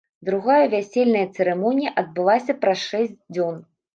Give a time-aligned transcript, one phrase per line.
[0.27, 3.63] Другая вясельная цырымонія адбылася праз шэсць дзён.